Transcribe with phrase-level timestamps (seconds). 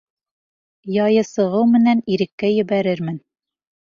[0.93, 3.23] Яйы сығыу менән иреккә ебәрермен.